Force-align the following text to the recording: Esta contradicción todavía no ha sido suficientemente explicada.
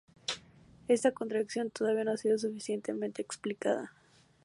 Esta 0.87 1.11
contradicción 1.11 1.69
todavía 1.69 2.03
no 2.05 2.13
ha 2.13 2.17
sido 2.17 2.35
suficientemente 2.39 3.21
explicada. 3.21 3.91